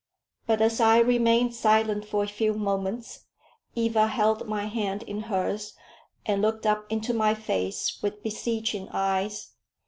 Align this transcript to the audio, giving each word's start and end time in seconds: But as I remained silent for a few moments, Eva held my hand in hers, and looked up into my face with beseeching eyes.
But 0.47 0.61
as 0.63 0.79
I 0.81 0.97
remained 0.97 1.53
silent 1.53 2.05
for 2.05 2.23
a 2.23 2.27
few 2.27 2.55
moments, 2.55 3.27
Eva 3.75 4.07
held 4.07 4.47
my 4.47 4.65
hand 4.65 5.03
in 5.03 5.21
hers, 5.29 5.75
and 6.25 6.41
looked 6.41 6.65
up 6.65 6.91
into 6.91 7.13
my 7.13 7.35
face 7.35 7.99
with 8.01 8.23
beseeching 8.23 8.89
eyes. 8.91 9.51